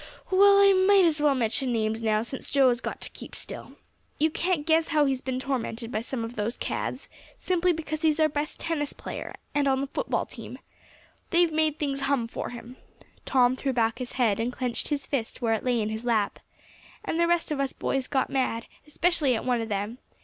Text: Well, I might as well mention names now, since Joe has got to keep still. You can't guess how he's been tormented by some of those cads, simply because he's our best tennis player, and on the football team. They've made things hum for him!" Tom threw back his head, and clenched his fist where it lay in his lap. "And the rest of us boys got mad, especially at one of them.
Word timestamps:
Well, 0.31 0.57
I 0.59 0.73
might 0.73 1.05
as 1.05 1.21
well 1.21 1.35
mention 1.35 1.71
names 1.71 2.01
now, 2.01 2.23
since 2.23 2.49
Joe 2.49 2.69
has 2.69 2.81
got 2.81 3.01
to 3.01 3.11
keep 3.11 3.35
still. 3.35 3.73
You 4.17 4.31
can't 4.31 4.65
guess 4.65 4.87
how 4.87 5.05
he's 5.05 5.21
been 5.21 5.39
tormented 5.39 5.91
by 5.91 6.01
some 6.01 6.23
of 6.23 6.35
those 6.35 6.57
cads, 6.57 7.07
simply 7.37 7.71
because 7.71 8.01
he's 8.01 8.19
our 8.19 8.27
best 8.27 8.59
tennis 8.59 8.93
player, 8.93 9.35
and 9.53 9.67
on 9.67 9.79
the 9.79 9.85
football 9.85 10.25
team. 10.25 10.57
They've 11.29 11.53
made 11.53 11.77
things 11.77 11.99
hum 12.01 12.27
for 12.27 12.49
him!" 12.49 12.77
Tom 13.27 13.55
threw 13.55 13.73
back 13.73 13.99
his 13.99 14.13
head, 14.13 14.39
and 14.39 14.51
clenched 14.51 14.87
his 14.87 15.05
fist 15.05 15.39
where 15.39 15.53
it 15.53 15.63
lay 15.63 15.79
in 15.79 15.89
his 15.89 16.03
lap. 16.03 16.39
"And 17.05 17.19
the 17.19 17.27
rest 17.27 17.51
of 17.51 17.59
us 17.59 17.71
boys 17.71 18.07
got 18.07 18.31
mad, 18.31 18.65
especially 18.87 19.35
at 19.35 19.45
one 19.45 19.61
of 19.61 19.69
them. 19.69 19.99